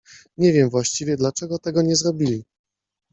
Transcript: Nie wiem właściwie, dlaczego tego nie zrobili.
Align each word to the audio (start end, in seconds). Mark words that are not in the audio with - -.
Nie 0.37 0.53
wiem 0.53 0.69
właściwie, 0.69 1.17
dlaczego 1.17 1.59
tego 1.59 1.81
nie 1.81 1.95
zrobili. 1.95 2.45